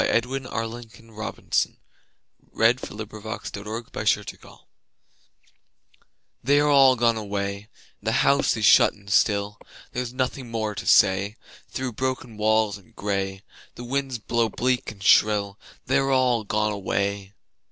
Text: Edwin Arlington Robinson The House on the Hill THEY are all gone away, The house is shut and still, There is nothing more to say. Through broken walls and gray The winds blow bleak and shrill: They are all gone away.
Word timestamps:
Edwin 0.03 0.47
Arlington 0.47 1.11
Robinson 1.11 1.77
The 2.39 2.63
House 2.65 2.89
on 2.89 2.97
the 2.97 4.23
Hill 4.41 4.67
THEY 6.43 6.59
are 6.59 6.67
all 6.67 6.95
gone 6.95 7.17
away, 7.17 7.69
The 8.01 8.11
house 8.25 8.57
is 8.57 8.65
shut 8.65 8.93
and 8.93 9.11
still, 9.11 9.59
There 9.91 10.01
is 10.01 10.11
nothing 10.11 10.49
more 10.49 10.73
to 10.73 10.87
say. 10.87 11.35
Through 11.69 11.93
broken 11.93 12.35
walls 12.35 12.79
and 12.79 12.95
gray 12.95 13.43
The 13.75 13.83
winds 13.83 14.17
blow 14.17 14.49
bleak 14.49 14.91
and 14.91 15.03
shrill: 15.03 15.59
They 15.85 15.97
are 15.99 16.09
all 16.09 16.45
gone 16.45 16.71
away. 16.71 17.33